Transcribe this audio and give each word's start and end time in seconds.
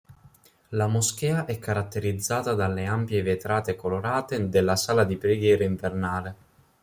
La 0.69 0.87
moschea 0.87 1.45
è 1.45 1.59
caratterizzata 1.59 2.55
dalle 2.55 2.87
ampie 2.87 3.21
vetrate 3.21 3.75
colorate 3.75 4.49
della 4.49 4.75
sala 4.75 5.03
di 5.03 5.15
preghiera 5.15 5.63
invernale. 5.63 6.35